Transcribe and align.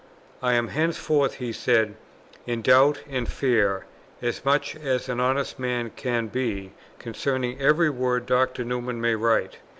"I 0.41 0.53
am 0.53 0.69
henceforth," 0.69 1.35
he 1.35 1.51
said, 1.53 1.93
"in 2.47 2.63
doubt 2.63 3.03
and 3.07 3.29
fear, 3.29 3.85
as 4.19 4.43
much 4.43 4.75
as 4.75 5.07
an 5.07 5.19
honest 5.19 5.59
man 5.59 5.91
can 5.91 6.25
be, 6.25 6.71
concerning 6.97 7.61
every 7.61 7.91
word 7.91 8.25
Dr. 8.25 8.63
Newman 8.65 8.99
may 8.99 9.13
write. 9.13 9.57